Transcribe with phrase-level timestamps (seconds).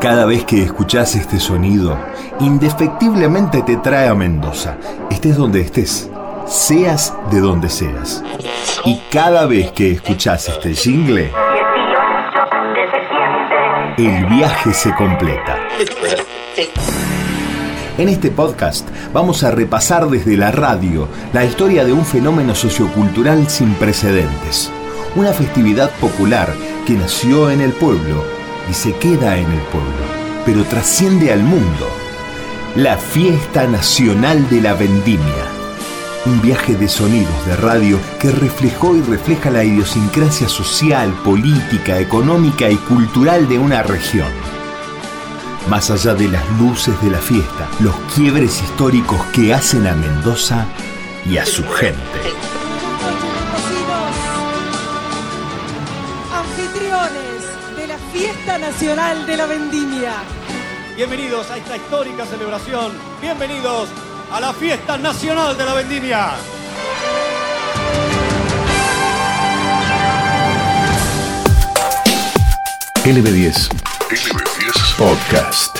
[0.00, 1.98] Cada vez que escuchás este sonido,
[2.40, 4.76] indefectiblemente te trae a Mendoza,
[5.10, 6.10] estés donde estés,
[6.46, 8.22] seas de donde seas.
[8.84, 11.30] Y cada vez que escuchás este jingle,
[13.98, 15.58] el viaje se completa.
[17.98, 23.48] En este podcast vamos a repasar desde la radio la historia de un fenómeno sociocultural
[23.48, 24.72] sin precedentes.
[25.14, 26.54] Una festividad popular
[26.86, 28.24] que nació en el pueblo
[28.70, 30.04] y se queda en el pueblo,
[30.44, 31.88] pero trasciende al mundo.
[32.76, 35.44] La Fiesta Nacional de la Vendimia.
[36.26, 42.70] Un viaje de sonidos de radio que reflejó y refleja la idiosincrasia social, política, económica
[42.70, 44.28] y cultural de una región
[45.68, 50.66] más allá de las luces de la fiesta, los quiebres históricos que hacen a Mendoza
[51.26, 51.98] y a su gente.
[56.98, 60.14] De la Fiesta Nacional de la Vendimia.
[60.96, 62.90] Bienvenidos a esta histórica celebración.
[63.20, 63.88] Bienvenidos
[64.32, 66.30] a la Fiesta Nacional de la Vendimia.
[73.04, 73.68] LB10
[74.98, 75.78] Podcast.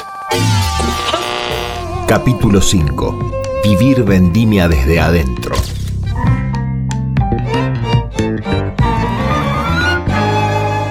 [2.06, 3.32] Capítulo 5.
[3.64, 5.56] Vivir vendimia desde adentro.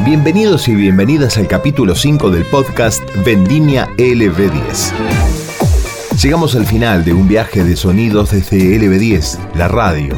[0.08, 4.94] Bienvenidos y bienvenidas al capítulo 5 del podcast Vendimia LB10.
[6.24, 10.18] Llegamos al final de un viaje de sonidos desde LB10, la radio,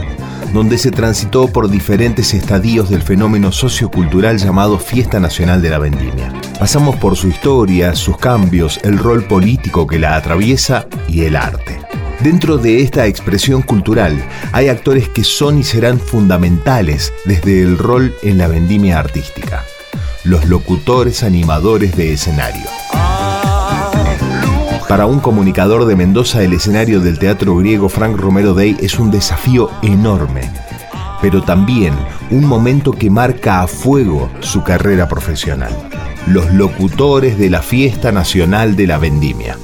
[0.53, 6.31] donde se transitó por diferentes estadios del fenómeno sociocultural llamado Fiesta Nacional de la Vendimia.
[6.59, 11.79] Pasamos por su historia, sus cambios, el rol político que la atraviesa y el arte.
[12.19, 18.13] Dentro de esta expresión cultural hay actores que son y serán fundamentales desde el rol
[18.21, 19.65] en la vendimia artística.
[20.30, 22.67] Los locutores animadores de escenario.
[24.87, 29.09] Para un comunicador de Mendoza, el escenario del teatro griego Frank Romero Day es un
[29.09, 30.42] desafío enorme,
[31.20, 31.95] pero también
[32.30, 35.76] un momento que marca a fuego su carrera profesional.
[36.27, 39.58] Los locutores de la Fiesta Nacional de la Vendimia.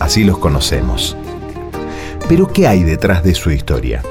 [0.00, 1.16] Así los conocemos.
[2.28, 4.02] Pero ¿qué hay detrás de su historia?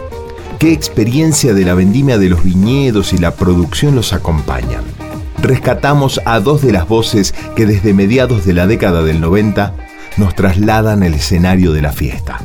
[0.59, 4.98] ¿Qué experiencia de la vendimia de los viñedos y la producción los acompañan?
[5.41, 9.73] Rescatamos a dos de las voces que desde mediados de la década del 90
[10.17, 12.39] nos trasladan al escenario de la fiesta.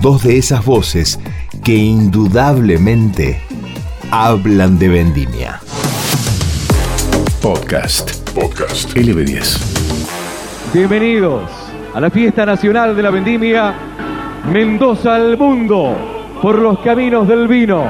[0.00, 1.20] Dos de esas voces
[1.62, 3.40] que indudablemente
[4.10, 5.60] hablan de vendimia.
[7.40, 8.28] Podcast.
[8.34, 8.96] Podcast.
[8.96, 9.60] LB10.
[10.74, 11.50] Bienvenidos
[11.94, 13.74] a la fiesta nacional de la vendimia
[14.52, 15.96] Mendoza al mundo
[16.42, 17.84] por los caminos del vino.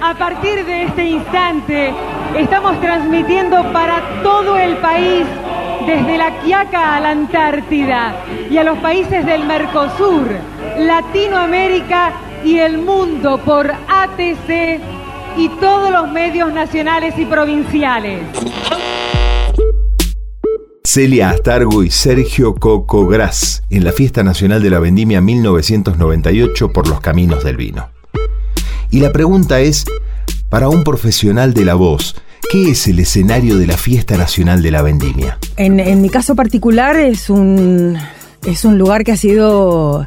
[0.00, 1.92] A partir de este instante
[2.38, 5.26] estamos transmitiendo para todo el país
[5.86, 10.28] desde la Quiaca a la Antártida y a los países del Mercosur,
[10.78, 12.12] Latinoamérica
[12.44, 14.80] y el mundo por ATC
[15.36, 18.20] y todos los medios nacionales y provinciales.
[20.84, 26.88] Celia Astargo y Sergio Coco Gras en la Fiesta Nacional de la Vendimia 1998 por
[26.88, 27.90] los Caminos del Vino.
[28.90, 29.84] Y la pregunta es,
[30.48, 32.14] para un profesional de la voz,
[32.50, 35.38] ¿Qué es el escenario de la Fiesta Nacional de la Vendimia?
[35.58, 37.98] En, mi caso particular es un,
[38.46, 40.06] es un lugar que ha sido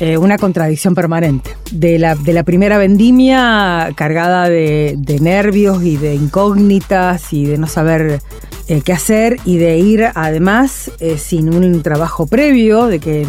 [0.00, 1.56] eh, una contradicción permanente.
[1.70, 7.68] De la, de la primera vendimia cargada de, nervios y de incógnitas y de no
[7.68, 8.20] saber
[8.66, 13.28] eh, qué hacer y de ir además eh, sin un trabajo previo, de que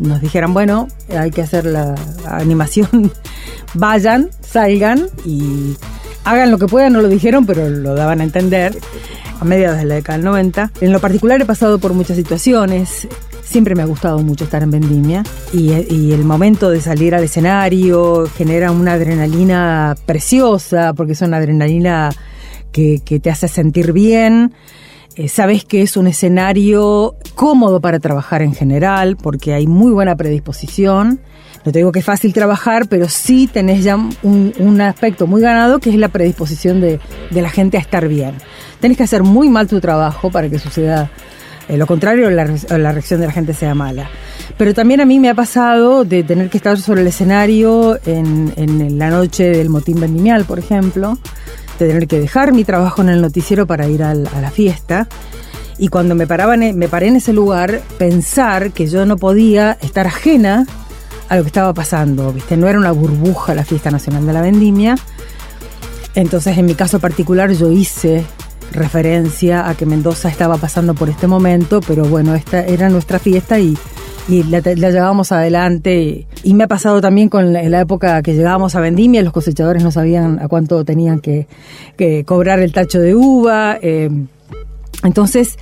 [0.00, 3.12] nos dijeran, bueno, hay que hacer la animación,
[3.74, 5.76] vayan, salgan y
[6.24, 8.76] hagan lo que puedan, no lo dijeron, pero lo daban a entender
[9.40, 10.72] a mediados de la década del 90.
[10.80, 13.08] En lo particular he pasado por muchas situaciones.
[13.42, 15.72] Siempre me ha gustado mucho estar en Vendimia y,
[16.12, 22.10] el momento de salir al escenario genera una adrenalina preciosa porque es una adrenalina
[22.70, 24.54] que, te hace sentir bien.
[25.16, 30.16] Eh, sabes que es un escenario cómodo para trabajar en general porque hay muy buena
[30.16, 31.20] predisposición
[31.64, 35.78] no te digo que es fácil trabajar, pero sí tenés ya un, aspecto muy ganado
[35.78, 36.98] que es la predisposición de,
[37.30, 38.34] la gente a estar bien.
[38.80, 41.10] Tenés que hacer muy mal tu trabajo para que suceda
[41.68, 44.10] eh, lo contrario, la, la reacción de la gente sea mala.
[44.58, 48.98] Pero también a mí me ha pasado de tener que estar sobre el escenario en,
[48.98, 51.18] la noche del motín vendimial, por ejemplo,
[51.78, 55.06] de tener que dejar mi trabajo en el noticiero para ir a la fiesta.
[55.78, 60.06] Y cuando me, paraba me paré en ese lugar, pensar que yo no podía estar
[60.06, 60.66] ajena
[61.32, 62.58] a lo que estaba pasando, ¿viste?
[62.58, 64.96] No era una burbuja la fiesta nacional de la vendimia.
[66.14, 68.22] Entonces, en mi caso particular, yo hice
[68.70, 73.58] referencia a que Mendoza estaba pasando por este momento, pero bueno, esta era nuestra fiesta
[73.58, 73.78] y,
[74.28, 76.26] la, llevábamos adelante.
[76.44, 79.90] Y, me ha pasado también con la, época que llegábamos a Vendimia, los cosechadores no
[79.90, 81.46] sabían a cuánto tenían que,
[82.26, 83.78] cobrar el tacho de uva.
[83.80, 84.10] Eh,
[85.02, 85.56] entonces,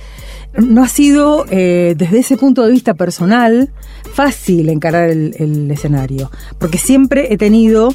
[0.53, 3.69] no ha sido, eh, desde ese punto de vista personal,
[4.13, 7.93] fácil encarar el, escenario, porque siempre he tenido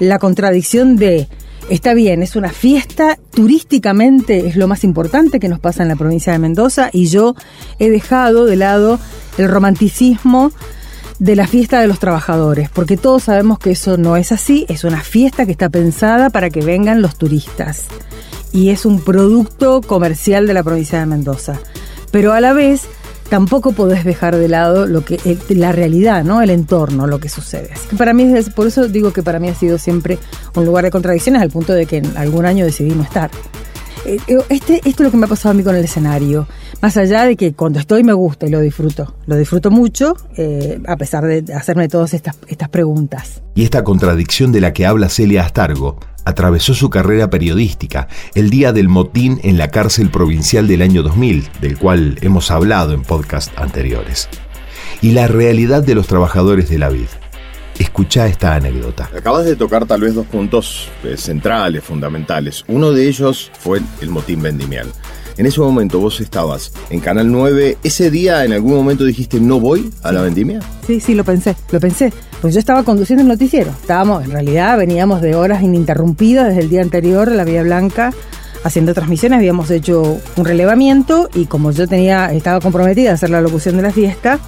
[0.00, 1.28] la contradicción de,
[1.70, 5.96] está bien, es una fiesta, turísticamente es lo más importante que nos pasa en la
[5.96, 7.34] provincia de Mendoza, y yo
[7.78, 8.98] he dejado de lado
[9.36, 10.52] el romanticismo
[11.18, 14.84] de la fiesta de los trabajadores, porque todos sabemos que eso no es así, es
[14.84, 17.86] una fiesta que está pensada para que vengan los turistas
[18.52, 21.58] y es un producto comercial de la provincia de Mendoza.
[22.10, 22.88] Pero a la vez
[23.28, 25.18] tampoco podés dejar de lado lo que
[25.50, 26.42] la realidad, ¿no?
[26.42, 27.70] El entorno, lo que sucede.
[27.90, 30.18] Que para mí es por eso digo que para mí ha sido siempre
[30.54, 33.30] un lugar de contradicciones al punto de que en algún año decidí no estar.
[34.04, 34.18] Eh,
[34.48, 36.46] este, esto es lo que me ha pasado a mí con el escenario.
[36.80, 39.14] Más allá de que cuando estoy me gusta y lo disfruto.
[39.26, 43.42] Lo disfruto mucho, eh, a pesar de hacerme todas estas, estas preguntas.
[43.54, 48.72] Y esta contradicción de la que habla Celia Astargo atravesó su carrera periodística el día
[48.72, 53.56] del motín en la cárcel provincial del año 2000, del cual hemos hablado en podcast
[53.58, 54.28] anteriores.
[55.00, 57.08] Y la realidad de los trabajadores de la vid.
[57.78, 59.08] Escucha esta anécdota.
[59.16, 62.64] Acabas de tocar tal vez dos puntos eh, centrales, fundamentales.
[62.66, 64.88] Uno de ellos fue el motín vendimial.
[65.36, 67.78] En ese momento vos estabas en Canal 9.
[67.84, 70.58] ¿Ese día en algún momento dijiste no voy a la vendimia?
[70.84, 72.12] Sí, sí, lo pensé, lo pensé.
[72.40, 73.70] Pues yo estaba conduciendo el noticiero.
[73.70, 78.12] Estábamos, en realidad, veníamos de horas ininterrumpidas desde el día anterior, la Vía Blanca,
[78.64, 79.38] haciendo transmisiones.
[79.38, 83.82] Habíamos hecho un relevamiento y como yo tenía, estaba comprometida a hacer la locución de
[83.82, 84.40] la fiesta,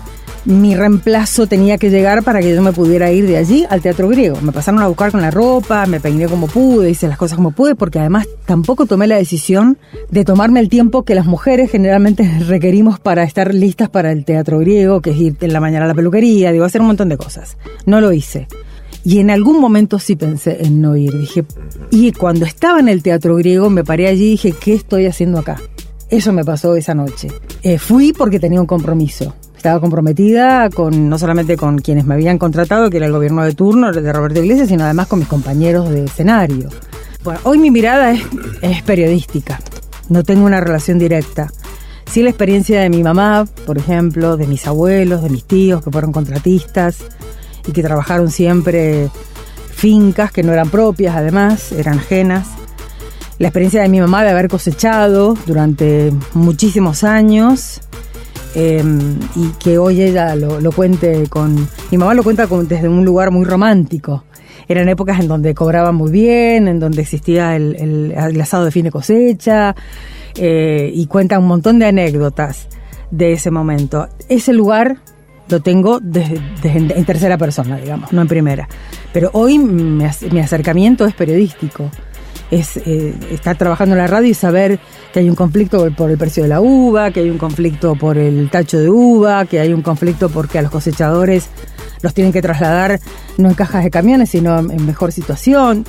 [0.44, 4.08] mi reemplazo tenía que llegar para que yo me pudiera ir de allí al teatro
[4.08, 4.38] griego.
[4.40, 7.50] Me pasaron a buscar con la ropa, me peiné como pude, hice las cosas como
[7.50, 9.78] pude, porque además tampoco tomé la decisión
[10.10, 14.58] de tomarme el tiempo que las mujeres generalmente requerimos para estar listas para el teatro
[14.58, 17.16] griego, que es ir en la mañana a la peluquería, digo, hacer un montón de
[17.16, 17.56] cosas.
[17.86, 18.48] No lo hice.
[19.04, 21.16] Y en algún momento sí pensé en no ir.
[21.18, 21.44] Dije,
[21.90, 25.38] y cuando estaba en el teatro griego me paré allí y dije, ¿qué estoy haciendo
[25.38, 25.56] acá?
[26.10, 27.28] Eso me pasó esa noche.
[27.62, 29.34] Eh, fui porque tenía un compromiso.
[29.60, 33.52] Estaba comprometida con no solamente con quienes me habían contratado, que era el gobierno de
[33.52, 36.70] turno de Roberto Iglesias, sino además con mis compañeros de escenario.
[37.22, 38.14] Bueno, hoy mi mirada
[38.62, 39.60] es, periodística.
[40.08, 41.52] No tengo una relación directa.
[42.10, 45.90] Sí la experiencia de mi mamá, por ejemplo, de mis abuelos, de mis tíos que
[45.90, 46.96] fueron contratistas
[47.66, 49.10] y que trabajaron siempre
[49.74, 52.48] fincas que no eran propias, además, eran ajenas.
[53.38, 57.82] La experiencia de mi mamá de haber cosechado durante muchísimos años
[58.54, 61.68] Em, y que hoy ella lo, cuente con...
[61.90, 64.24] Mi mamá lo cuenta desde un lugar muy romántico.
[64.68, 68.90] Eran épocas en donde cobraban muy bien, en donde existía el, asado de fin de
[68.90, 69.74] cosecha,
[70.36, 72.68] eh, y cuenta un montón de anécdotas
[73.10, 74.08] de ese momento.
[74.28, 74.98] Ese lugar
[75.48, 78.68] lo tengo desde, en tercera persona, digamos, no en primera.
[79.12, 80.04] Pero hoy mi
[80.40, 81.90] acercamiento es periodístico
[82.50, 84.78] es eh, estar trabajando en la radio y saber
[85.12, 88.18] que hay un conflicto por el precio de la uva, que hay un conflicto por
[88.18, 91.48] el tacho de uva, que hay un conflicto porque a los cosechadores
[92.02, 93.00] los tienen que trasladar
[93.38, 95.84] no en cajas de camiones, sino en mejor situación.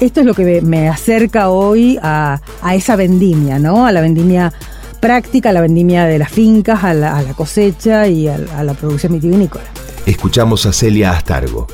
[0.00, 2.40] Esto es lo que me acerca hoy a,
[2.72, 3.86] esa vendimia, ¿no?
[3.86, 4.52] A la vendimia
[4.98, 9.12] práctica, a la vendimia de las fincas, a la, cosecha y a, a la producción
[9.12, 9.64] vitivinícola.
[10.06, 11.66] Escuchamos a Celia Astargo.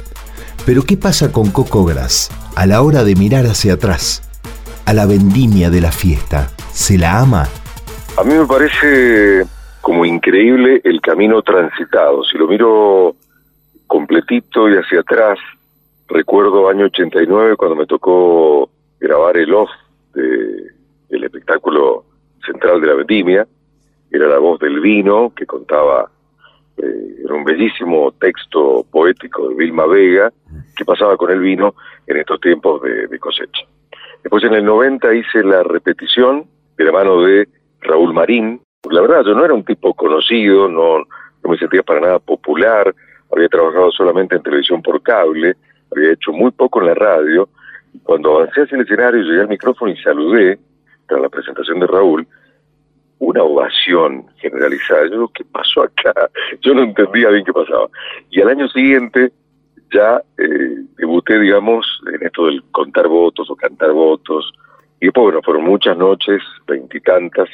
[0.67, 2.31] Pero ¿qué pasa con Coco Gras?
[2.57, 4.23] a la hora de mirar hacia atrás,
[4.87, 7.45] a la vendimia de la fiesta, ¿se la ama?
[8.17, 9.45] A mí me parece
[9.83, 12.25] como increíble el camino transitado.
[12.25, 13.15] Si lo miro
[13.87, 15.39] completito y hacia atrás,
[16.09, 19.71] recuerdo año 89 cuando me tocó grabar el off
[20.15, 20.73] de,
[21.11, 22.07] del espectáculo
[22.43, 23.47] central de la vendimia,
[24.11, 26.11] era la voz del vino que contaba
[26.79, 30.33] eh, era un bellísimo texto poético de Vilma Vega,
[30.77, 31.75] que pasaba con el vino
[32.07, 33.63] en estos tiempos de, cosecha.
[34.23, 37.49] Después en el 90 hice la repetición de la mano de
[37.81, 38.61] Raúl Marín.
[38.91, 42.95] La verdad, yo no era un tipo conocido, no, no me sentía para nada popular,
[43.33, 45.57] había trabajado solamente en televisión por cable,
[45.95, 47.49] había hecho muy poco en la radio.
[48.03, 50.59] Cuando avancé hacia el escenario, llegué al micrófono y saludé,
[51.07, 52.27] tras la presentación de Raúl,
[53.19, 55.09] una ovación generalizada.
[55.11, 56.13] Yo, ¿qué pasó acá?
[56.61, 57.89] Yo no entendía bien qué pasaba.
[58.31, 59.33] Y al año siguiente
[59.93, 64.53] ya eh, debuté, digamos, en esto del contar votos o cantar votos.
[65.01, 67.49] Y después, bueno, fueron muchas noches, veintitantas,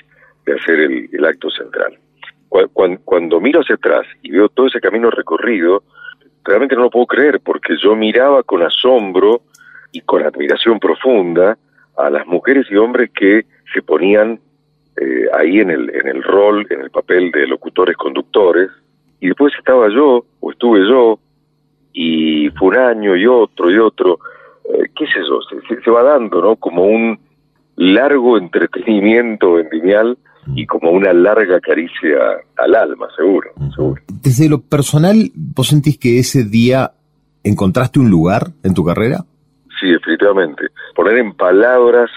[0.44, 1.98] de hacer el, acto central.
[2.48, 5.84] Cuando, cuando, miro hacia atrás y veo todo ese camino recorrido,
[6.44, 9.42] realmente no lo puedo creer, porque yo miraba con asombro
[9.92, 11.56] y con admiración profunda
[11.96, 14.40] a las mujeres y hombres que se ponían
[14.96, 18.70] eh, ahí en el, en el rol, en el papel de locutores conductores,
[19.20, 21.18] y después estaba yo, o estuve yo,
[21.92, 24.18] y fue un año y otro y otro,
[24.64, 26.56] eh, qué sé yo, se, se, va dando, ¿no?
[26.56, 27.18] Como un
[27.76, 30.18] largo entretenimiento vendimial
[30.54, 32.18] y como una larga caricia
[32.56, 34.02] al alma, seguro, seguro.
[34.08, 36.92] Desde lo personal, ¿vos sentís que ese día
[37.44, 39.24] encontraste un lugar en tu carrera?
[39.80, 40.64] Sí, definitivamente.
[40.94, 42.10] Poner en palabras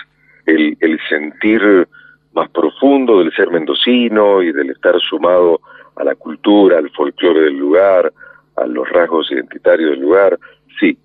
[0.45, 1.87] el, el sentir
[2.35, 5.61] más profundo del ser mendocino y del estar sumado
[5.95, 8.11] a la cultura, al folclore del lugar,
[8.57, 10.37] a los rasgos identitarios del lugar,
[10.79, 10.97] sí,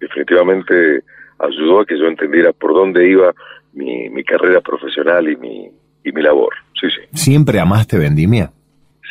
[0.00, 1.02] definitivamente
[1.38, 3.32] ayudó a que yo entendiera por dónde iba
[3.74, 5.70] mi, mi carrera profesional y mi,
[6.04, 6.54] y mi labor.
[6.80, 7.02] Sí, sí.
[7.12, 8.50] ¿Siempre amaste vendimia?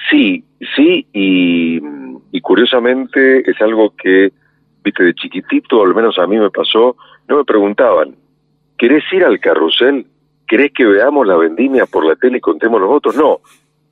[0.09, 0.43] Sí,
[0.75, 1.79] sí, y,
[2.31, 4.31] y curiosamente es algo que,
[4.83, 6.95] viste, de chiquitito, al menos a mí me pasó,
[7.27, 8.15] no me preguntaban,
[8.77, 10.05] ¿querés ir al carrusel?
[10.47, 13.15] ¿Querés que veamos la vendimia por la tele y contemos los votos?
[13.17, 13.41] No,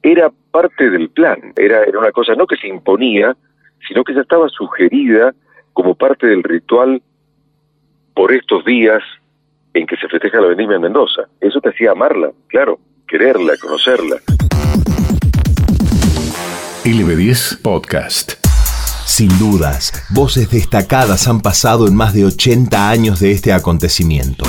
[0.02, 3.36] era parte del plan, era, era una cosa no que se imponía,
[3.86, 5.34] sino que ya estaba sugerida
[5.74, 7.02] como parte del ritual
[8.14, 9.04] por estos días
[9.74, 11.24] en que se festeja la vendimia en Mendoza.
[11.42, 14.16] Eso te hacía amarla, claro, quererla, conocerla.
[16.86, 18.34] LB10 Podcast.
[19.06, 24.46] Sin dudas, voces destacadas han pasado en más de 80 años de este acontecimiento.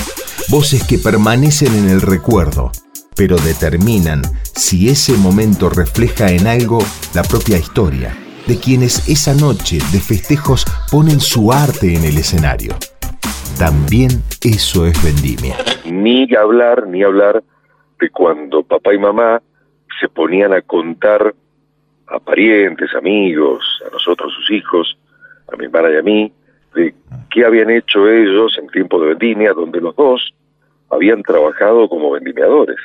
[0.49, 2.71] Voces que permanecen en el recuerdo,
[3.17, 4.23] pero determinan
[4.55, 6.79] si ese momento refleja en algo
[7.17, 12.77] la propia historia de quienes esa noche de festejos ponen su arte en el escenario.
[13.59, 15.57] También eso es vendimia.
[15.85, 17.43] Ni hablar, ni hablar
[17.99, 19.43] de cuando papá y mamá
[19.99, 21.35] se ponían a contar
[22.07, 24.97] a parientes, amigos, a nosotros sus hijos,
[25.53, 26.33] a mi hermana y a mí,
[26.77, 26.95] de
[27.31, 30.33] qué habían hecho ellos en tiempo de vendimia, donde los dos
[30.91, 32.77] habían trabajado como vendimiadores.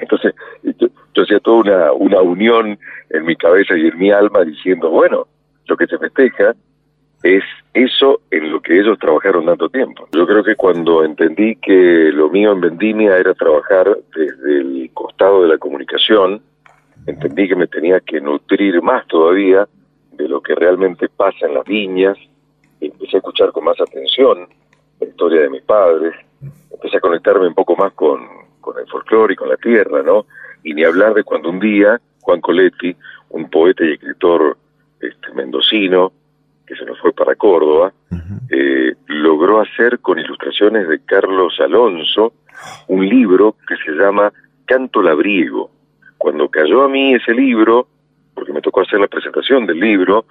[0.00, 2.78] Entonces, yo, yo, hacía toda una, una unión
[3.10, 5.26] en mi cabeza y en mi alma diciendo, bueno,
[5.66, 6.54] lo que se festeja
[7.22, 7.44] es
[7.74, 10.08] eso en lo que ellos trabajaron tanto tiempo.
[10.12, 15.42] Yo creo que cuando entendí que lo mío en Vendimia era trabajar desde el costado
[15.42, 16.42] de la comunicación,
[17.06, 19.68] entendí que me tenía que nutrir más todavía
[20.12, 22.18] de lo que realmente pasa en las viñas,
[22.86, 24.48] empecé a escuchar con más atención
[25.00, 26.14] la historia de mis padres,
[26.70, 28.20] empecé a conectarme un poco más con,
[28.60, 30.26] con el folclore y con la tierra, ¿no?
[30.62, 32.96] Y ni hablar de cuando un día Juan Coletti,
[33.30, 34.56] un poeta y escritor
[35.00, 36.12] este, mendocino,
[36.66, 37.92] que se nos fue para Córdoba,
[38.50, 42.32] eh, logró hacer con ilustraciones de Carlos Alonso
[42.88, 44.32] un libro que se llama
[44.64, 45.70] Canto Labriego.
[46.16, 47.88] Cuando cayó a mí ese libro,
[48.34, 50.26] porque me tocó hacer la presentación del libro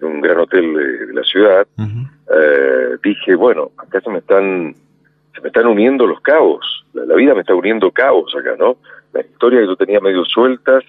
[0.00, 4.74] en un gran hotel de, de la ciudad, eh, dije, bueno, acá se me están
[5.34, 8.76] se me están uniendo los cabos, la, la, vida me está uniendo cabos acá, ¿no?
[9.12, 10.84] La historia que yo tenía medio sueltas,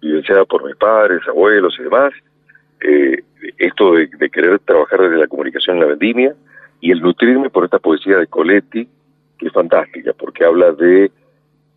[0.00, 2.12] vivenciada por mis padres, abuelos y demás,
[2.80, 3.22] eh,
[3.58, 6.34] esto de, de, querer trabajar desde la comunicación en la vendimia
[6.80, 8.88] y el nutrirme por esta poesía de Coletti,
[9.38, 11.10] que es fantástica, porque habla de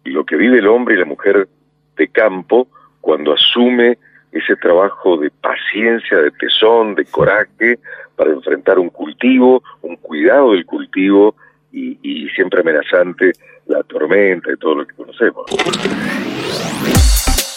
[0.06, 1.48] lo que vive el hombre y la mujer
[1.96, 2.68] de campo
[3.02, 3.98] cuando asume
[4.36, 7.80] ese trabajo de paciencia, de tesón, de coraje
[8.18, 11.36] para enfrentar un cultivo, un cuidado del cultivo
[11.72, 13.32] y, siempre amenazante
[13.68, 15.46] la tormenta y todo lo que conocemos.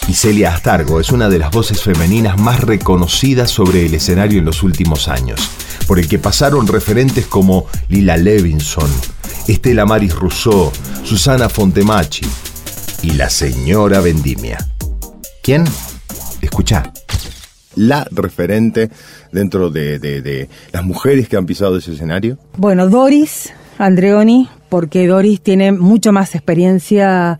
[0.09, 4.45] Y Celia Astargo es una de las voces femeninas más reconocidas sobre el escenario en
[4.45, 5.41] los últimos años,
[5.89, 8.91] por el que pasaron referentes como Lila Levinson,
[9.49, 10.71] Estela Maris Rousseau,
[11.03, 12.27] Susana Fontemachi
[13.03, 14.59] y la señora Vendimia.
[15.43, 15.65] ¿Quién?
[16.41, 16.93] Escucha.
[17.77, 18.91] La referente
[19.31, 22.39] dentro de, de, de las mujeres que han pisado ese escenario.
[22.57, 27.39] Bueno, Doris Andreoni, porque Doris tiene mucho más experiencia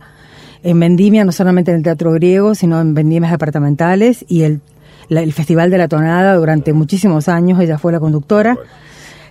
[0.63, 4.61] en vendimia, no solamente en el teatro griego, sino en vendimias departamentales y el,
[5.09, 8.57] la, el Festival de la Tonada durante muchísimos años, ella fue la conductora.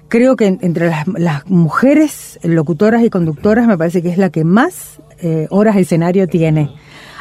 [0.09, 4.45] Creo que entre las, las mujeres locutoras y conductoras me parece que es la que
[4.45, 6.71] más eh, horas de escenario tiene.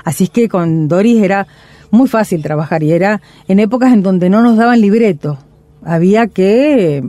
[0.04, 1.48] Así es que con Doris era
[1.92, 5.38] muy fácil trabajar y era en épocas en donde no nos daban libreto.
[5.84, 7.04] Había que,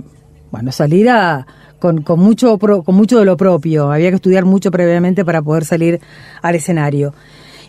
[0.50, 1.47] bueno, salir a,
[1.78, 3.90] con, con, mucho, con mucho de lo propio.
[3.90, 6.00] Había que estudiar mucho previamente para poder salir
[6.42, 7.14] al escenario.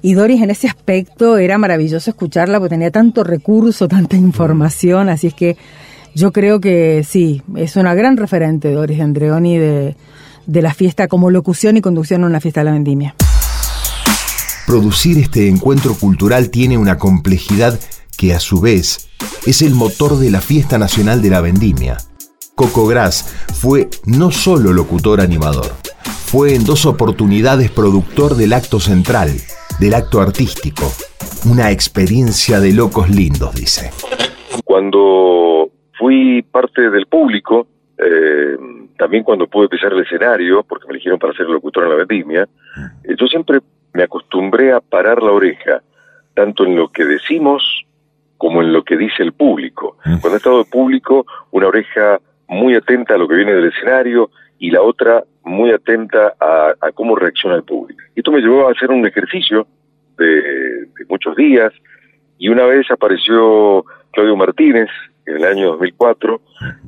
[0.01, 5.27] Y Doris en ese aspecto era maravilloso escucharla porque tenía tanto recurso, tanta información, así
[5.27, 5.57] es que
[6.15, 9.95] yo creo que sí, es una gran referente Doris Andreoni de,
[10.47, 13.15] de la fiesta como locución y conducción en una fiesta de la vendimia.
[14.69, 17.79] Producir este encuentro cultural tiene una complejidad
[18.15, 19.09] que a su vez
[19.47, 21.97] es el motor de la fiesta nacional de la vendimia
[22.53, 25.71] Coco Gras fue no solo locutor animador,
[26.03, 29.29] fue en dos oportunidades productor del acto central,
[29.79, 30.83] del acto artístico.
[31.49, 33.89] Una experiencia de locos lindos, dice.
[34.63, 37.65] Cuando fui parte del público,
[37.97, 38.55] eh,
[38.99, 42.43] también cuando pude pisar el escenario, porque me eligieron para ser locutor en la vendimia,
[43.03, 43.61] eh, yo siempre
[43.93, 45.81] me acostumbré a parar la oreja,
[46.33, 47.85] tanto en lo que decimos
[48.37, 49.97] como en lo que dice el público.
[50.03, 54.31] Cuando he estado de público, una oreja muy atenta a lo que viene del escenario
[54.57, 58.01] y la otra muy atenta a, cómo reacciona el público.
[58.15, 59.67] Y esto me llevó a hacer un ejercicio
[60.17, 61.73] de, muchos días
[62.37, 64.89] y una vez apareció Claudio Martínez
[65.25, 66.41] en el año 2004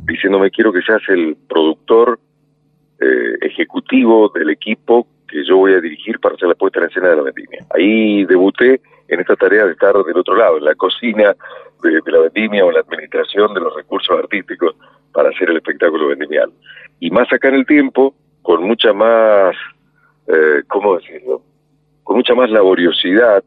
[0.06, 2.20] diciéndome quiero que seas el productor
[3.00, 7.10] eh, ejecutivo del equipo que yo voy a dirigir para hacer la puesta en escena
[7.10, 7.66] de la vendimia.
[7.74, 11.36] Ahí debuté en esta tarea de estar del otro lado, en la cocina
[11.82, 14.76] de, la vendimia o en la administración de los recursos artísticos
[15.14, 16.52] para hacer el espectáculo vendimial.
[17.00, 19.56] Y más acá en el tiempo, con mucha más,
[20.28, 21.42] eh, ¿cómo decirlo?
[22.04, 23.44] Con mucha más laboriosidad,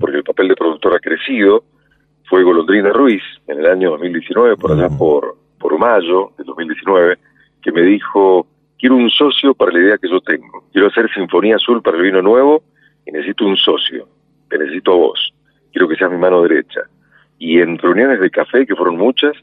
[0.00, 1.64] porque el papel de productor ha crecido,
[2.28, 7.18] fue Golondrina Ruiz en el año 2019, por allá por, por mayo del 2019,
[7.62, 8.46] que me dijo,
[8.80, 10.64] quiero un socio para la idea que yo tengo.
[10.72, 12.62] Quiero hacer Sinfonía Azul para el vino nuevo
[13.06, 14.08] y necesito un socio.
[14.48, 15.34] Te necesito a vos.
[15.70, 16.80] Quiero que seas mi mano derecha.
[17.38, 19.36] Y en reuniones de café, que fueron muchas,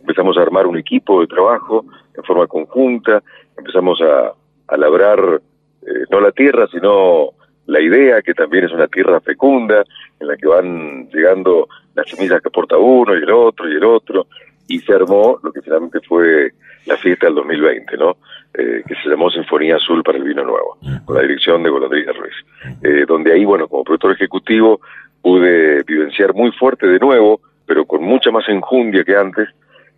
[0.00, 1.84] empezamos a armar un equipo de trabajo
[2.16, 3.22] en forma conjunta,
[3.56, 4.32] empezamos a,
[4.68, 5.40] a labrar
[5.82, 7.30] eh, no la tierra, sino
[7.66, 9.84] la idea, que también es una tierra fecunda,
[10.18, 13.84] en la que van llegando las semillas que aporta uno y el otro y el
[13.84, 14.26] otro,
[14.68, 16.52] y se armó lo que finalmente fue
[16.86, 18.16] la fiesta del 2020, ¿no?
[18.54, 22.12] Eh, que se llamó Sinfonía Azul para el Vino Nuevo, con la dirección de Golondrina
[22.12, 22.34] Ruiz.
[22.82, 24.80] Eh, donde ahí, bueno, como productor ejecutivo,
[25.22, 29.48] pude vivenciar muy fuerte de nuevo, pero con mucha más enjundia que antes,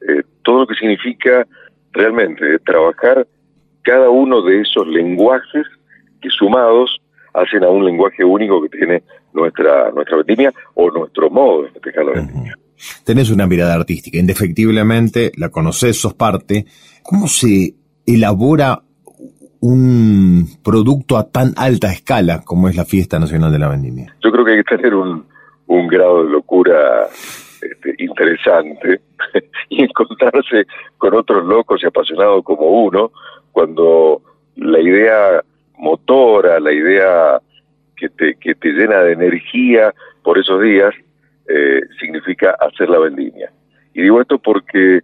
[0.09, 1.47] eh, todo lo que significa
[1.93, 3.27] realmente trabajar
[3.83, 5.67] cada uno de esos lenguajes
[6.21, 7.01] que sumados
[7.35, 12.05] hacen a un lenguaje único que tiene nuestra nuestra vendimia o nuestro modo de festejar
[12.07, 12.55] la vendimia.
[13.05, 16.67] Tenés una mirada artística, indefectiblemente la conoces, sos parte.
[17.03, 17.75] ¿Cómo se
[18.07, 18.83] elabora
[19.61, 24.17] un producto a tan alta escala como es la Fiesta Nacional de la Vendimia?
[24.23, 25.25] Yo creo que hay que tener un,
[25.67, 27.09] un grado de locura
[27.61, 29.01] este, interesante
[29.71, 30.67] y encontrarse
[30.99, 33.13] con otros locos y apasionados como uno
[33.53, 34.23] cuando
[34.57, 35.43] la idea
[35.79, 37.41] motora, la idea
[37.97, 40.95] que te, que te llena de energía por esos días,
[41.49, 43.53] eh, significa hacer la vendimia.
[43.95, 45.01] Y digo esto porque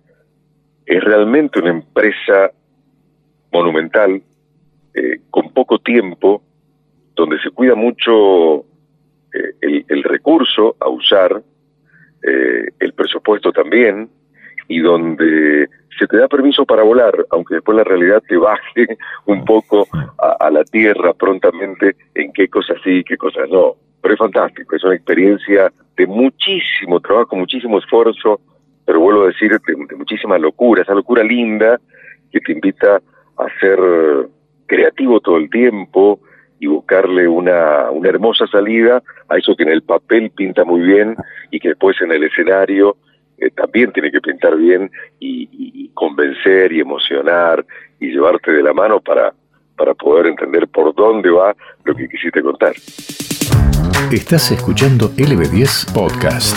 [0.85, 2.51] es realmente una empresa
[3.53, 4.21] monumental,
[4.95, 6.43] eh, con poco tiempo,
[7.15, 8.65] donde se cuida mucho
[9.33, 11.43] eh, el, recurso a usar,
[12.23, 14.09] el presupuesto también,
[14.69, 18.87] y donde se te da permiso para volar, aunque después la realidad te baje
[19.27, 19.87] un poco
[20.19, 24.19] a, a la tierra prontamente en qué cosas sí y qué cosas no pero es
[24.19, 28.41] fantástico, es una experiencia de muchísimo trabajo, muchísimo esfuerzo,
[28.85, 31.81] pero vuelvo a decir, de, muchísima locura, esa locura linda
[32.31, 33.01] que te invita
[33.39, 33.79] a ser
[34.67, 36.21] creativo todo el tiempo
[36.59, 41.17] y buscarle una, una hermosa salida a eso que en el papel pinta muy bien
[41.51, 42.97] y que después en el escenario
[43.39, 47.65] eh, también tiene que pintar bien y, y, convencer y emocionar
[48.01, 49.33] y llevarte de la mano para,
[49.77, 52.75] para poder entender por dónde va lo que quisiste contar.
[54.13, 56.57] Estás escuchando LB10 Podcast.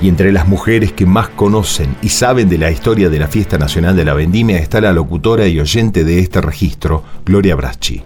[0.00, 3.58] Y entre las mujeres que más conocen y saben de la historia de la Fiesta
[3.58, 8.02] Nacional de la Vendimia está la locutora y oyente de este registro, Gloria Braschi,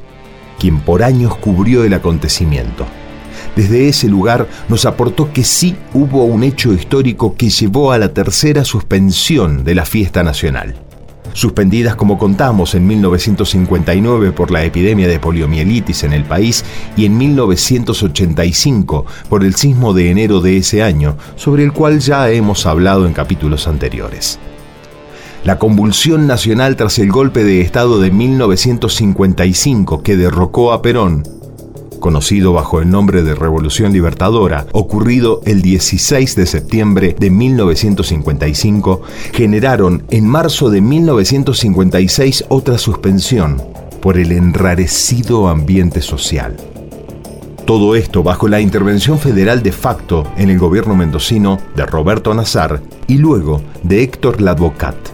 [0.58, 2.86] quien por años cubrió el acontecimiento.
[3.54, 8.12] Desde ese lugar nos aportó que sí hubo un hecho histórico que llevó a la
[8.12, 10.74] tercera suspensión de la Fiesta Nacional
[11.32, 16.64] suspendidas como contamos en 1959 por la epidemia de poliomielitis en el país
[16.96, 22.30] y en 1985 por el sismo de enero de ese año, sobre el cual ya
[22.30, 24.38] hemos hablado en capítulos anteriores.
[25.44, 31.41] La convulsión nacional tras el golpe de Estado de 1955 que derrocó a Perón
[32.02, 39.00] conocido bajo el nombre de Revolución Libertadora, ocurrido el 16 de septiembre de 1955,
[39.32, 43.62] generaron en marzo de 1956 otra suspensión
[44.02, 46.56] por el enrarecido ambiente social.
[47.64, 52.82] Todo esto bajo la intervención federal de facto en el gobierno mendocino de Roberto Nazar
[53.06, 55.11] y luego de Héctor Ladvocat.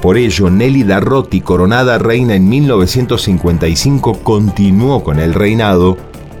[0.00, 5.96] Por ello, Nelly Darrotti, coronada reina en 1955, continuó con el reinado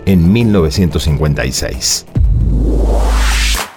[0.06, 2.06] en 1956.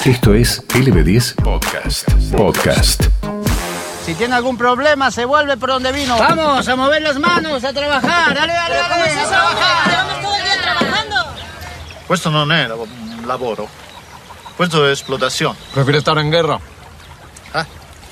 [0.05, 2.11] Esto es LB10 Podcast.
[2.35, 3.03] Podcast.
[4.05, 6.17] Si tiene algún problema, se vuelve por donde vino.
[6.17, 8.33] Vamos, a mover las manos, a trabajar.
[8.35, 9.89] Dale, dale, dale, a trabajar.
[9.89, 11.15] Estamos todo el día trabajando.
[12.07, 13.67] Questo non è lav- lavoro.
[14.55, 15.55] Questo è esplotazione.
[15.73, 16.59] Prefiere estar en guerra.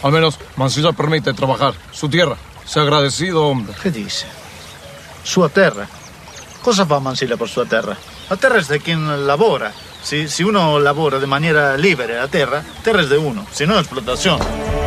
[0.01, 2.37] Al menos Mansilla permite trabajar su tierra.
[2.65, 3.73] Sea agradecido, hombre.
[3.81, 4.27] Che dice?
[5.23, 5.87] Sua terra.
[6.61, 7.95] Cosa fa Mansilla per sua terra?
[8.27, 9.71] La terra è di chi lavora.
[10.01, 13.75] Se, se uno lavora di maniera libera la terra, terra è di uno, se no
[13.75, 14.77] è explotazione.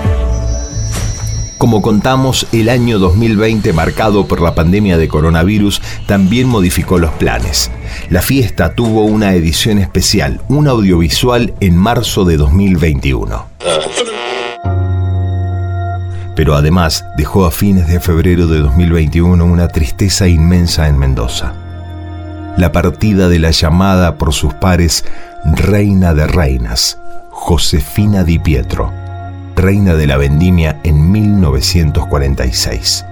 [1.59, 7.71] Como contamos, el año 2020, marcado por la pandemia de coronavirus, también modificó los planes.
[8.11, 13.47] La fiesta tuvo una edición especial, un audiovisual en marzo de 2021.
[16.43, 21.53] Pero además dejó a fines de febrero de 2021 una tristeza inmensa en Mendoza.
[22.57, 25.05] La partida de la llamada por sus pares
[25.45, 26.99] Reina de Reinas,
[27.31, 28.93] Josefina Di Pietro
[29.55, 33.07] reina de la vendimia en 1946,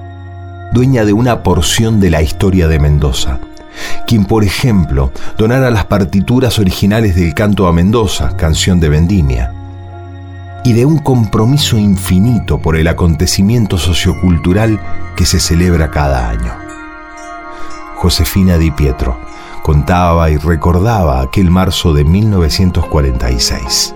[0.72, 3.38] dueña de una porción de la historia de Mendoza,
[4.08, 9.52] quien por ejemplo donara las partituras originales del canto a Mendoza, canción de vendimia,
[10.64, 14.80] y de un compromiso infinito por el acontecimiento sociocultural
[15.16, 16.52] que se celebra cada año.
[17.96, 19.18] Josefina Di Pietro
[19.62, 23.94] contaba y recordaba aquel marzo de 1946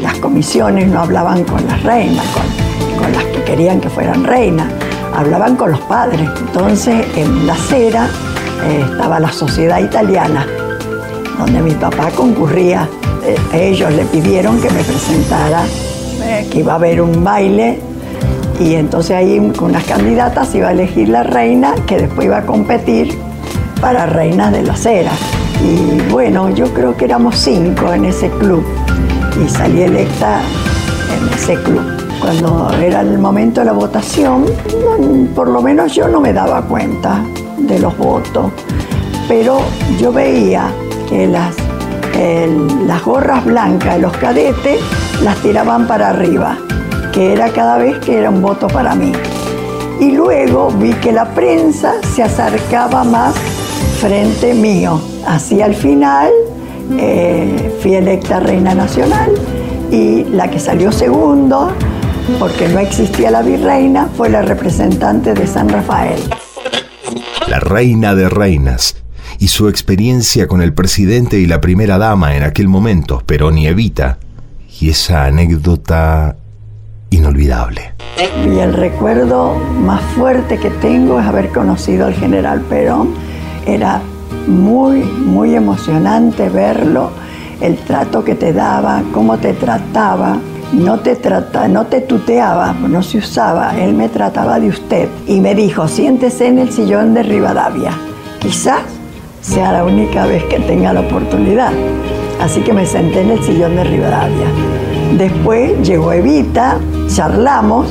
[0.00, 4.70] las comisiones no hablaban con las reinas, con, las que querían que fueran reinas,
[5.14, 6.28] hablaban con los padres.
[6.40, 8.08] Entonces en la acera
[8.64, 10.46] eh, estaba la sociedad italiana,
[11.38, 12.88] donde mi papá concurría.
[13.24, 15.64] Eh, ellos le pidieron que me presentara,
[16.22, 17.78] eh, que iba a haber un baile
[18.60, 22.46] y entonces ahí con unas candidatas iba a elegir la reina que después iba a
[22.46, 23.16] competir
[23.80, 25.12] para reinas de la acera.
[25.62, 28.64] Y bueno, yo creo que éramos cinco en ese club
[29.44, 30.40] y salí electa
[31.16, 31.82] en ese club.
[32.20, 34.44] Cuando era el momento de la votación,
[35.34, 37.22] por lo menos yo no me daba cuenta
[37.56, 38.50] de los votos,
[39.28, 39.60] pero
[40.00, 40.70] yo veía
[41.08, 41.54] que las,
[42.86, 44.80] las gorras blancas de los cadetes
[45.22, 46.58] las tiraban para arriba,
[47.12, 49.12] que era cada vez que era un voto para mí.
[50.00, 53.34] Y luego vi que la prensa se acercaba más
[54.00, 55.00] frente mío.
[55.26, 56.30] Así al final
[56.98, 59.32] eh, fui electa reina nacional
[59.90, 61.72] y la que salió segundo,
[62.38, 66.20] porque no existía la virreina, fue la representante de San Rafael.
[67.48, 68.97] La reina de reinas
[69.38, 73.68] y su experiencia con el presidente y la primera dama en aquel momento, Perón y
[73.68, 74.18] Evita,
[74.80, 76.36] y esa anécdota
[77.10, 77.94] inolvidable.
[78.44, 83.14] Y el recuerdo más fuerte que tengo es haber conocido al general Perón.
[83.66, 84.02] Era
[84.46, 87.10] muy, muy emocionante verlo,
[87.60, 90.38] el trato que te daba, cómo te trataba.
[90.72, 95.40] No te, trata, no te tuteaba, no se usaba, él me trataba de usted y
[95.40, 97.92] me dijo, siéntese en el sillón de Rivadavia.
[98.38, 98.97] Quizás
[99.48, 101.72] sea la única vez que tenga la oportunidad.
[102.38, 104.46] Así que me senté en el sillón de Rivadavia.
[105.16, 107.86] Después llegó Evita, charlamos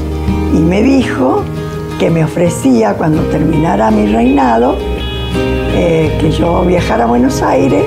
[0.53, 1.43] y me dijo
[1.99, 4.77] que me ofrecía cuando terminara mi reinado
[5.73, 7.83] eh, que yo viajara a Buenos Aires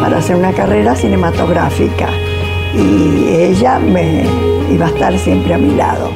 [0.00, 2.08] para hacer una carrera cinematográfica
[2.74, 4.24] y ella me
[4.70, 6.10] iba a estar siempre a mi lado.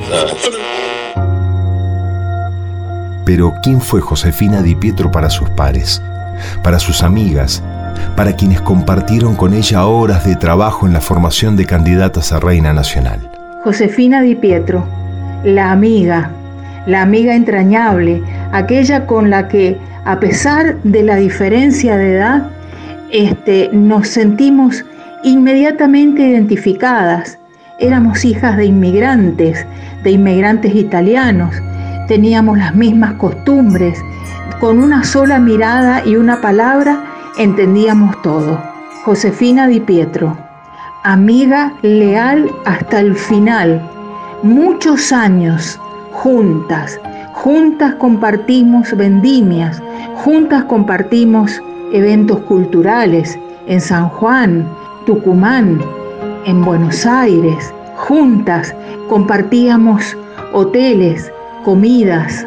[3.25, 6.03] Pero ¿quién fue Josefina Di Pietro para sus pares,
[6.63, 7.63] para sus amigas,
[8.17, 12.73] para quienes compartieron con ella horas de trabajo en la formación de candidatas a Reina
[12.73, 13.31] Nacional?
[13.65, 14.85] Josefina Di Pietro,
[15.45, 16.31] la amiga,
[16.87, 18.23] la amiga entrañable,
[18.53, 22.51] aquella con la que a pesar de la diferencia de edad,
[23.11, 24.85] este, nos sentimos
[25.23, 27.39] inmediatamente identificadas.
[27.79, 29.67] Éramos hijas de inmigrantes,
[30.03, 31.55] de inmigrantes italianos,
[32.09, 34.03] teníamos las mismas costumbres,
[34.59, 37.05] con una sola mirada y una palabra
[37.39, 38.61] entendíamos todo.
[39.05, 40.37] Josefina Di Pietro,
[41.05, 43.81] amiga leal hasta el final,
[44.43, 45.79] muchos años
[46.13, 46.99] juntas,
[47.35, 49.81] juntas compartimos vendimias,
[50.17, 54.69] juntas compartimos eventos culturales en San Juan,
[55.07, 55.81] Tucumán,
[56.45, 58.75] en Buenos Aires, juntas
[59.09, 60.17] compartíamos
[60.53, 61.31] hoteles,
[61.69, 62.47] comidas,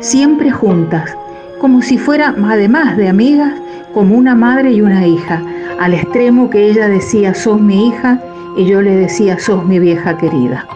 [0.00, 1.16] siempre juntas,
[1.60, 3.52] como si fuera, además de amigas,
[3.94, 5.40] como una madre y una hija,
[5.78, 8.20] al extremo que ella decía, sos mi hija,
[8.56, 10.66] y yo le decía, sos mi vieja querida.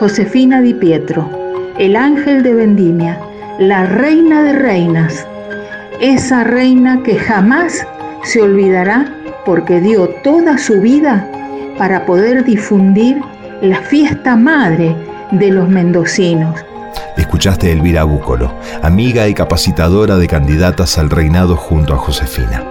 [0.00, 1.30] Josefina Di Pietro,
[1.78, 3.20] el ángel de Vendimia,
[3.60, 5.24] la reina de reinas,
[6.00, 7.86] esa reina que jamás
[8.24, 9.14] se olvidará
[9.46, 11.24] porque dio toda su vida
[11.78, 13.20] para poder difundir
[13.60, 14.96] la fiesta madre
[15.30, 16.64] de los mendocinos.
[17.16, 18.52] Escuchaste a Elvira Búcolo,
[18.82, 22.64] amiga y capacitadora de candidatas al reinado junto a Josefina.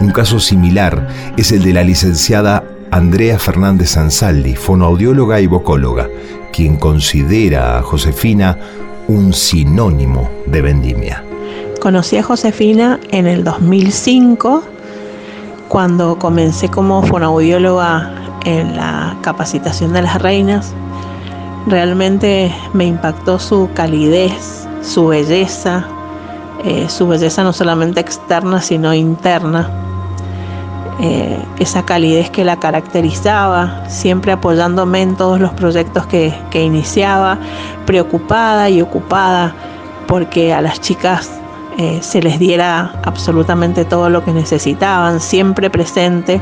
[0.00, 6.08] Un caso similar es el de la licenciada Andrea Fernández Ansaldi, fonoaudióloga y vocóloga,
[6.52, 8.58] quien considera a Josefina
[9.08, 11.22] un sinónimo de vendimia.
[11.80, 14.62] Conocí a Josefina en el 2005,
[15.68, 18.12] cuando comencé como fonoaudióloga
[18.44, 20.74] en la capacitación de las reinas.
[21.66, 25.84] Realmente me impactó su calidez, su belleza,
[26.64, 29.68] eh, su belleza no solamente externa, sino interna.
[31.00, 37.38] Eh, esa calidez que la caracterizaba, siempre apoyándome en todos los proyectos que, iniciaba,
[37.84, 39.52] preocupada y ocupada
[40.06, 41.30] porque a las chicas
[41.78, 46.40] eh, se les diera absolutamente todo lo que necesitaban, siempre presente,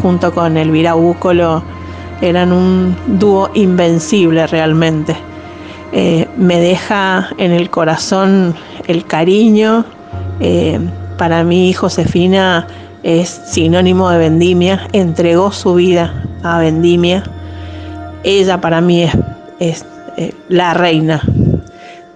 [0.00, 1.62] junto con Elvira Búcolo,
[2.28, 5.16] eran un dúo invencible realmente.
[5.92, 8.54] Eh, me deja en el corazón
[8.86, 9.84] el cariño.
[11.16, 12.66] para mí, Josefina,
[13.04, 17.22] es sinónimo de vendimia, entregó su vida a vendimia.
[18.24, 19.14] Ella para mí es,
[19.60, 21.22] es eh, la reina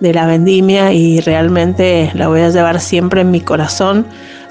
[0.00, 4.06] de la vendimia y realmente la voy a llevar siempre en mi corazón,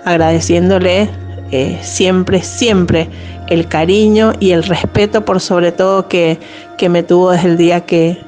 [0.05, 1.09] agradeciéndole
[1.51, 3.09] eh, siempre, siempre
[3.49, 6.39] el cariño y el respeto por sobre todo que,
[6.77, 8.21] que me tuvo desde el día que,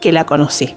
[0.00, 0.74] que la conocí.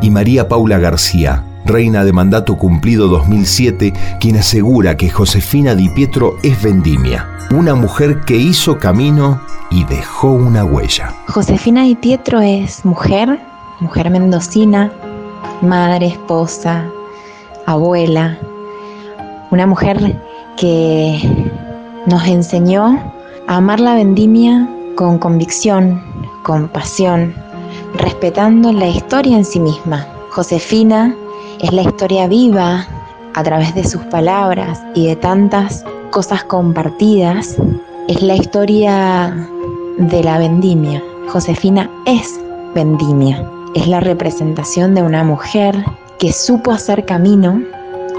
[0.00, 6.36] Y María Paula García, reina de mandato cumplido 2007, quien asegura que Josefina Di Pietro
[6.42, 9.40] es vendimia, una mujer que hizo camino
[9.70, 11.14] y dejó una huella.
[11.28, 13.38] Josefina Di Pietro es mujer,
[13.80, 14.92] mujer mendocina,
[15.62, 16.86] madre, esposa,
[17.66, 18.38] abuela,
[19.52, 20.18] una mujer
[20.56, 21.20] que
[22.06, 22.98] nos enseñó
[23.46, 26.02] a amar la vendimia con convicción,
[26.42, 27.34] con pasión,
[27.94, 30.06] respetando la historia en sí misma.
[30.30, 31.14] Josefina
[31.60, 32.86] es la historia viva
[33.34, 37.56] a través de sus palabras y de tantas cosas compartidas.
[38.08, 39.36] Es la historia
[39.98, 41.02] de la vendimia.
[41.28, 42.40] Josefina es
[42.74, 43.46] vendimia.
[43.74, 45.74] Es la representación de una mujer
[46.18, 47.62] que supo hacer camino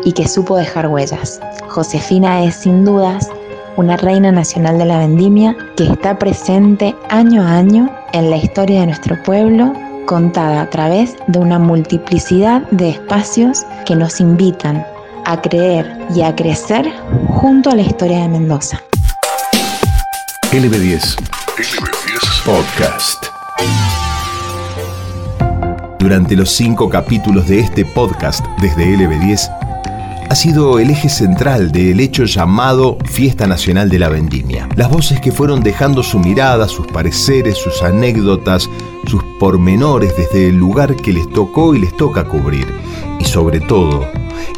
[0.06, 1.40] y que supo dejar huellas.
[1.68, 3.30] Josefina es sin dudas
[3.76, 8.82] una reina nacional de la vendimia que está presente año a año en la historia
[8.82, 9.74] de nuestro pueblo
[10.06, 14.86] contada a través de una multiplicidad de espacios que nos invitan
[15.26, 16.92] a creer y a crecer
[17.28, 18.82] junto a la historia de Mendoza.
[20.52, 21.16] LB10.
[21.58, 23.26] LB10 Podcast.
[26.00, 29.63] Durante los cinco capítulos de este podcast desde LB10,
[30.34, 34.68] ha sido el eje central del hecho llamado Fiesta Nacional de la Vendimia.
[34.76, 38.68] Las voces que fueron dejando su mirada, sus pareceres, sus anécdotas,
[39.06, 42.66] sus pormenores desde el lugar que les tocó y les toca cubrir.
[43.20, 44.08] Y sobre todo,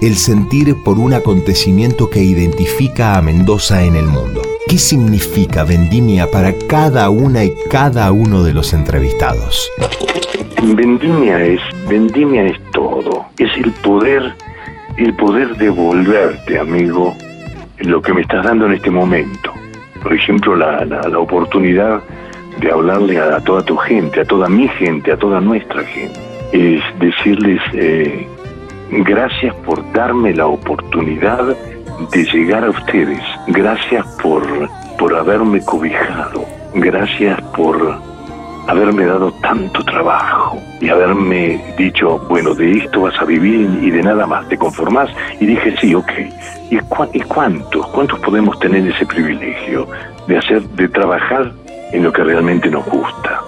[0.02, 4.44] el sentir por un acontecimiento que identifica a Mendoza en el mundo.
[4.70, 9.70] ¿Qué significa vendimia para cada una y cada uno de los entrevistados?
[10.64, 11.60] Vendimia es,
[11.90, 13.26] vendimia es todo.
[13.38, 14.34] Es el poder
[14.98, 17.16] el poder devolverte, amigo,
[17.80, 19.54] lo que me estás dando en este momento.
[20.02, 22.02] Por ejemplo, la, la, oportunidad
[22.60, 26.20] de hablarle a, toda tu gente, a toda mi gente, a toda nuestra gente.
[26.52, 28.28] Es decirles eh,
[28.92, 31.56] gracias por darme la oportunidad
[32.12, 33.22] de llegar a ustedes.
[33.48, 34.44] Gracias por,
[34.98, 36.46] por haberme cobijado.
[36.76, 38.00] Gracias por
[38.68, 44.04] haberme dado tanto trabajo y haberme dicho, bueno, de esto vas a vivir y de
[44.04, 45.10] nada más, te conformás.
[45.40, 46.12] Y dije, sí, ok.
[46.72, 46.78] ¿Y,
[47.14, 47.88] ¿Y cuántos?
[47.88, 49.88] ¿Cuántos podemos tener ese privilegio
[50.28, 51.52] de hacer, de trabajar
[51.92, 53.42] en lo que realmente nos gusta?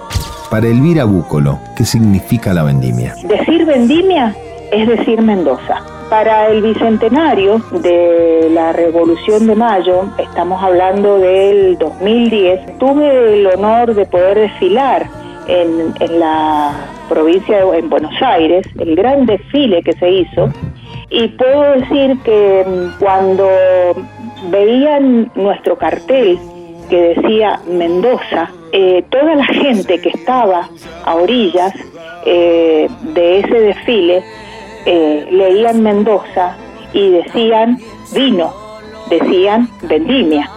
[0.50, 3.14] Para Elvira Búcolo, ¿qué significa la vendimia?
[3.28, 4.34] Decir vendimia
[4.72, 5.97] es decir Mendoza.
[6.08, 13.94] Para el bicentenario de la Revolución de Mayo, estamos hablando del 2010, tuve el honor
[13.94, 15.06] de poder desfilar
[15.48, 16.72] en, la
[17.10, 20.50] provincia, de, en Buenos Aires, el gran desfile que se hizo,
[21.10, 23.46] y puedo decir que mm, cuando
[24.50, 26.38] veían nuestro cartel
[26.88, 30.70] que decía Mendoza, eh, toda la gente que estaba
[31.04, 31.74] a orillas
[32.24, 34.22] eh, de ese desfile
[34.86, 36.56] eh, leían Mendoza
[36.92, 37.80] y decían
[38.12, 38.54] vino,
[39.08, 40.50] decían vendimia.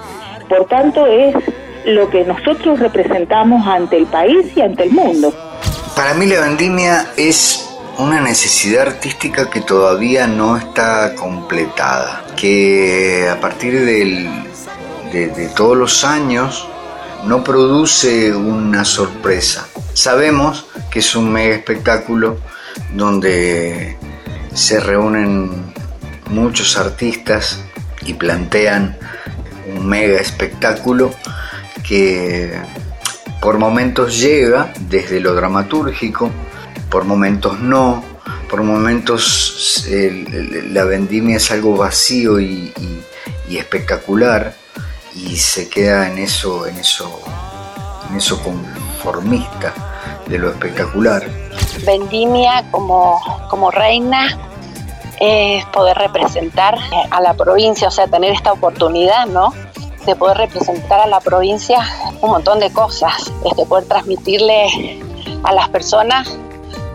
[0.48, 1.36] Por tanto, es
[1.86, 5.34] lo que nosotros representamos ante el país y ante el mundo.
[5.96, 13.40] Para mí la vendimia es una necesidad artística que todavía no está completada, que a
[13.40, 14.30] partir de,
[15.12, 16.68] de todos los años
[17.26, 19.68] no produce una sorpresa.
[19.94, 22.38] Sabemos que es un mega espectáculo
[22.94, 23.98] donde
[24.54, 25.74] se reúnen
[26.30, 27.60] muchos artistas
[28.06, 28.98] y plantean
[29.68, 31.14] un mega espectáculo
[31.88, 32.60] que
[33.42, 36.32] por momentos llega desde lo dramatúrgico,
[36.90, 38.04] por momentos no,
[38.50, 39.86] por momentos
[40.70, 42.74] la vendimia es algo vacío y,
[43.50, 44.56] espectacular
[45.14, 47.22] y se queda en eso, en eso,
[48.10, 49.91] en eso conformista
[50.28, 51.24] de lo espectacular.
[51.86, 54.38] Vendimia como, como reina
[55.20, 56.78] es poder representar
[57.12, 59.54] a la provincia, o sea, tener esta oportunidad, ¿no?
[60.06, 61.80] De poder representar a la provincia
[62.22, 65.00] un montón de cosas, este, poder transmitirle
[65.44, 66.38] a las personas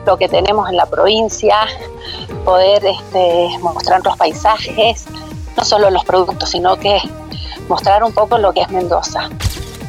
[0.07, 1.57] lo que tenemos en la provincia,
[2.45, 5.07] poder este, mostrar los paisajes,
[5.57, 6.99] no solo los productos, sino que
[7.69, 9.29] mostrar un poco lo que es Mendoza.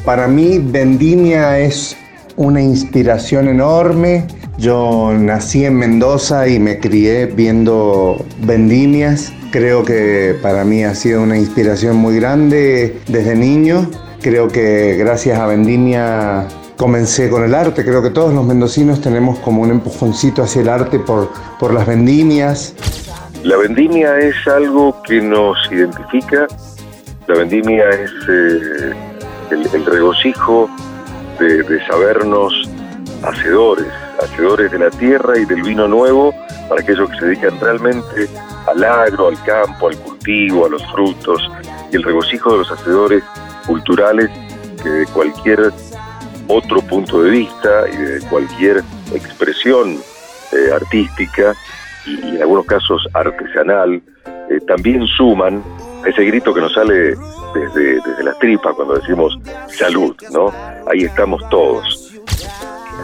[0.04, 1.96] Para mí, Vendimia es
[2.38, 4.26] una inspiración enorme.
[4.56, 9.32] Yo nací en Mendoza y me crié viendo vendimias.
[9.50, 13.90] Creo que para mí ha sido una inspiración muy grande desde niño.
[14.22, 17.84] Creo que gracias a Vendimia comencé con el arte.
[17.84, 21.86] Creo que todos los mendocinos tenemos como un empujoncito hacia el arte por, por las
[21.86, 22.74] vendimias.
[23.42, 26.46] La vendimia es algo que nos identifica.
[27.26, 28.92] La vendimia es eh,
[29.50, 30.68] el, regocijo
[31.38, 32.68] de, sabernos
[33.22, 33.86] hacedores,
[34.22, 36.34] hacedores de la tierra y del vino nuevo
[36.68, 38.28] para aquellos que se dedican realmente
[38.66, 41.50] al agro, al campo, al cultivo, a los frutos
[41.90, 43.22] y el regocijo de los hacedores
[43.66, 44.30] culturales
[44.82, 45.72] que de cualquier
[46.48, 48.82] otro punto de vista y de cualquier
[49.14, 49.98] expresión
[50.52, 51.54] eh, artística
[52.06, 54.02] y, en algunos casos artesanal,
[54.50, 55.62] eh, también suman
[56.06, 57.14] ese grito que nos sale
[57.54, 60.52] desde, desde las tripas cuando decimos salud, ¿no?
[60.90, 62.12] Ahí estamos todos.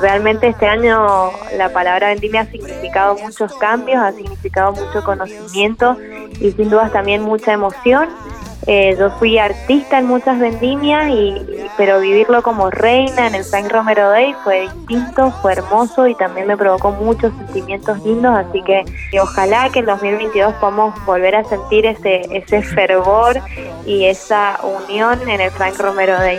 [0.00, 5.96] Realmente este año la palabra vendimia ha significado muchos cambios, ha significado mucho conocimiento
[6.40, 8.08] y sin dudas también mucha emoción
[8.66, 11.34] eh, yo fui artista en muchas vendimias, y,
[11.76, 16.46] pero vivirlo como reina en el Frank Romero Day fue distinto, fue hermoso y también
[16.46, 18.84] me provocó muchos sentimientos lindos, así que
[19.20, 23.40] ojalá que en 2022 podamos volver a sentir ese, ese fervor
[23.86, 26.38] y esa unión en el Frank Romero Day.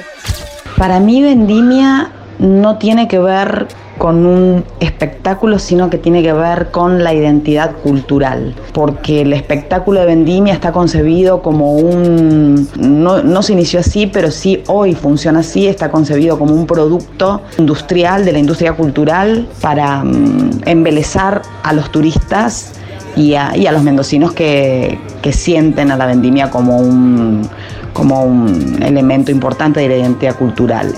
[0.77, 3.67] Para mí vendimia no tiene que ver
[3.97, 10.01] con un espectáculo, sino que tiene que ver con la identidad cultural, porque el espectáculo
[10.01, 15.67] de Vendimia está concebido como un, no, se inició así, pero sí hoy funciona así,
[15.67, 21.91] está concebido como un producto industrial de la industria cultural para mm, embelezar a los
[21.91, 22.73] turistas
[23.15, 27.47] y a, los mendocinos que, que sienten a la vendimia como un,
[27.93, 30.93] como un elemento importante de la identidad cultural.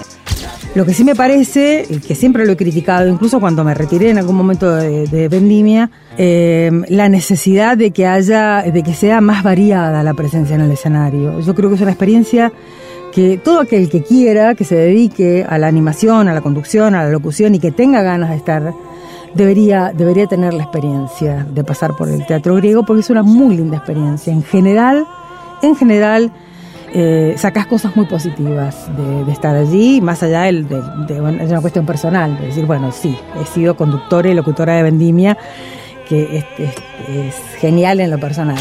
[0.78, 4.20] Lo que sí me parece, que siempre lo he criticado, incluso cuando me retiré en
[4.20, 10.04] algún momento de, vendimia, eh, la necesidad de que haya, de que sea más variada
[10.04, 11.40] la presencia en el escenario.
[11.40, 12.54] Yo creo que es una experiencia
[13.12, 17.06] que todo aquel que quiera, que se dedique a la animación, a la conducción, a
[17.06, 18.72] la locución y que tenga ganas de estar,
[19.34, 23.58] debería, debería tener la experiencia de pasar por el teatro griego porque es una muy
[23.58, 24.32] linda experiencia.
[24.32, 25.08] En general,
[25.64, 26.32] en general,
[26.94, 32.38] eh, sacas cosas muy positivas de, estar allí, más allá de, de, una cuestión personal,
[32.38, 35.38] de decir, bueno, sí, he sido conductora y locutora de Vendimia,
[36.08, 38.58] que es, genial en lo personal.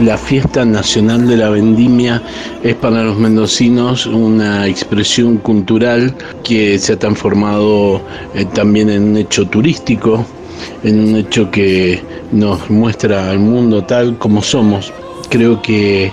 [0.00, 2.22] La fiesta nacional de la vendimia
[2.62, 6.14] es para los mendocinos una expresión cultural
[6.44, 8.00] que se ha transformado
[8.34, 10.24] eh, también en un hecho turístico,
[10.82, 14.92] en un hecho que nos muestra al mundo tal como somos.
[15.28, 16.12] Creo que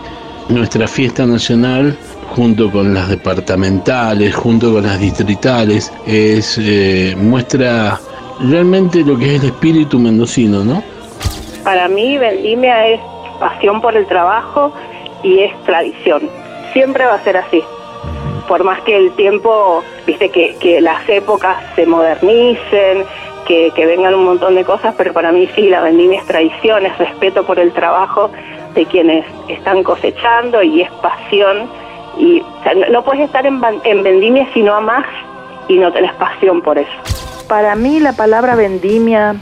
[0.50, 1.98] nuestra fiesta nacional
[2.30, 8.00] junto con las departamentales, junto con las distritales, es eh, muestra
[8.40, 10.84] realmente lo que es el espíritu mendocino, ¿no?
[11.64, 13.02] Para mí Vendimia es
[13.40, 14.72] pasión por el trabajo
[15.24, 16.30] y es tradición.
[16.74, 17.62] Siempre va a ser así.
[18.48, 23.04] Por más que el tiempo, viste, que, las épocas se modernicen,
[23.46, 26.86] que, que vengan un montón de cosas, pero para mí sí, la vendimia es tradición,
[26.86, 28.32] es respeto por el trabajo
[28.78, 31.68] de quienes están cosechando y es pasión.
[32.18, 32.42] Y
[32.92, 35.06] no, puedes estar en, en vendimia si no amas
[35.68, 36.92] y no tenés pasión por eso.
[37.48, 39.36] Para mí la palabra vendimia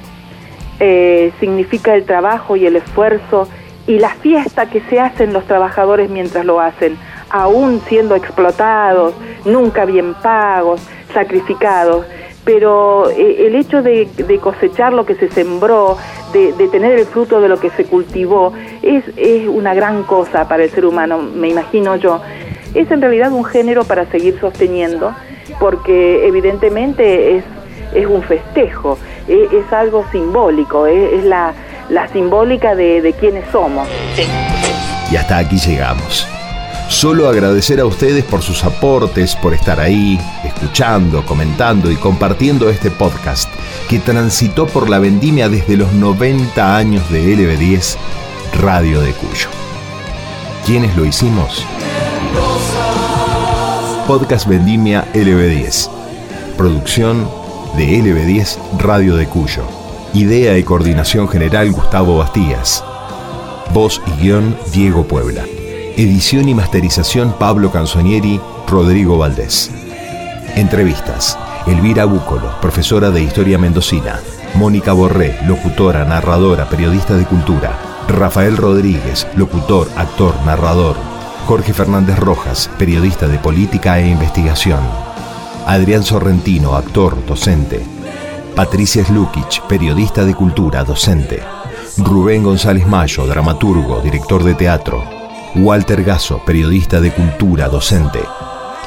[0.79, 3.47] eh, significa el trabajo y el esfuerzo
[3.87, 6.97] y la fiesta que se hacen los trabajadores mientras lo hacen,
[7.29, 9.13] aún siendo explotados,
[9.45, 10.81] nunca bien pagos,
[11.13, 12.05] sacrificados
[12.45, 14.07] pero eh, el hecho de,
[14.41, 15.97] cosechar lo que se sembró,
[16.31, 20.63] de, tener el fruto de lo que se cultivó, es, es una gran cosa para
[20.63, 22.21] el ser humano, me imagino yo.
[22.75, 25.13] Es en realidad un género para seguir sosteniendo
[25.59, 27.43] porque evidentemente es,
[27.93, 31.53] es un festejo, es, es algo simbólico, es, es la,
[31.89, 33.87] la simbólica de, de quiénes somos.
[35.11, 36.27] Y hasta aquí llegamos.
[36.89, 40.19] Solo agradecer a ustedes por sus aportes, por estar ahí,
[40.55, 43.49] escuchando, comentando y compartiendo este podcast
[43.89, 47.97] que transitó por la vendimia desde los 90 años de LB10,
[48.61, 49.49] Radio de Cuyo.
[50.65, 51.65] ¿Quiénes lo hicimos?
[54.07, 55.89] Podcast Vendimia LB10.
[56.57, 57.29] Producción
[57.75, 59.63] de LB10 Radio de Cuyo.
[60.13, 62.83] Idea y coordinación general Gustavo Bastías.
[63.73, 65.43] Voz y guion Diego Puebla.
[65.97, 69.84] Edición y masterización Pablo Canzonieri, Rodrigo Valdés.
[70.55, 71.37] Entrevistas.
[71.67, 74.21] Elvira Búcolo, profesora de Historia Mendocina.
[74.53, 77.77] Mónica Borré, locutora, narradora, periodista de cultura.
[78.07, 80.95] Rafael Rodríguez, locutor, actor, narrador.
[81.45, 84.79] Jorge Fernández Rojas, periodista de política e investigación.
[85.67, 87.85] Adrián Sorrentino, actor, docente.
[88.55, 91.43] Patricia Slukic, periodista de cultura, docente.
[91.97, 95.03] Rubén González Mayo, dramaturgo, director de teatro.
[95.55, 98.21] Walter Gasso, periodista de cultura, docente.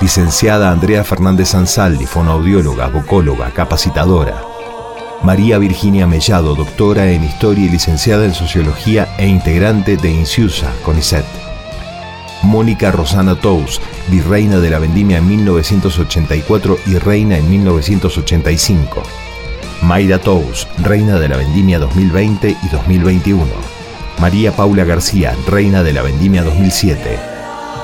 [0.01, 4.41] Licenciada Andrea Fernández Ansaldi, fonoaudióloga, vocóloga, capacitadora.
[5.25, 11.25] María Virginia Mellado, doctora en Historia y licenciada en Sociología e integrante de INSIUSA, CONICET.
[12.43, 19.03] Mónica Rosana Tous, virreina de la Vendimia en 1984 y reina en 1985.
[19.83, 23.45] Mayra Tous, reina de la Vendimia 2020 y 2021.
[24.21, 27.28] María Paula García, reina de la Vendimia 2007.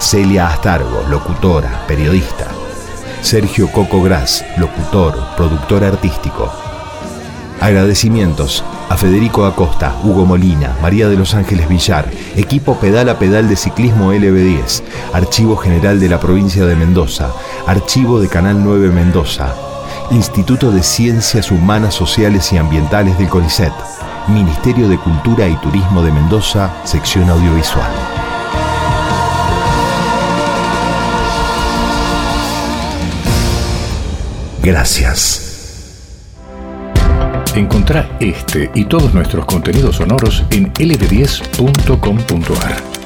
[0.04, 2.46] Celia Astargo, locutora, periodista.
[3.22, 6.52] Sergio Coco Gras, locutor, productor artístico.
[7.58, 13.48] Agradecimientos a Federico Acosta, Hugo Molina, María de los Ángeles Villar, equipo Pedal a Pedal
[13.48, 14.82] de Ciclismo LB10,
[15.14, 17.30] Archivo General de la Provincia de Mendoza,
[17.66, 19.54] Archivo de Canal 9 Mendoza,
[20.10, 23.72] Instituto de Ciencias Humanas, Sociales y Ambientales del CONICET,
[24.28, 28.23] Ministerio de Cultura y Turismo de Mendoza, sección audiovisual.
[34.64, 35.50] Gracias.
[37.54, 43.03] Encontrá este y todos nuestros contenidos sonoros en lb10.com.ar.